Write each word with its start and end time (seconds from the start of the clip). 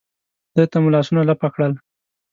خدای 0.51 0.67
ته 0.71 0.77
مو 0.81 0.89
لاسونه 0.95 1.21
لپه 1.29 1.47
کړل. 1.53 1.73